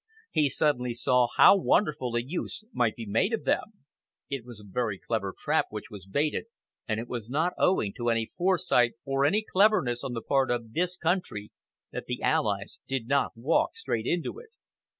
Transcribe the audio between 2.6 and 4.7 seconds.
might be made of them. It was a